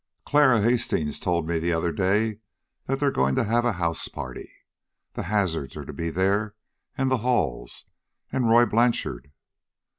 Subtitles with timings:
[0.25, 2.39] "Clara Hastings told me the other day
[2.87, 4.51] that they're going to have a house party.
[5.13, 6.55] The Hazards are to be there,
[6.97, 7.85] and the Halls,
[8.31, 9.31] and Roy Blanchard...."